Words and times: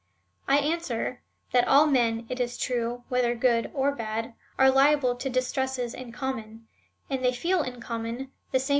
I 0.47 0.57
answer, 0.57 1.21
that 1.51 1.67
all 1.67 1.85
men, 1.85 2.25
it 2.27 2.39
is 2.39 2.57
true, 2.57 3.03
whether 3.09 3.35
good 3.35 3.69
or 3.71 3.91
bad, 3.93 4.33
are 4.57 4.71
liable 4.71 5.13
to 5.17 5.29
distresses 5.29 5.93
in 5.93 6.11
common, 6.11 6.65
and 7.07 7.23
they 7.23 7.33
feel 7.33 7.61
in 7.61 7.79
common 7.79 8.31
the 8.51 8.59
same 8.59 8.69